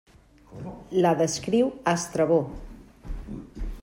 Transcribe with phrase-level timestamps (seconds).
[1.05, 2.39] La descriu Estrabó.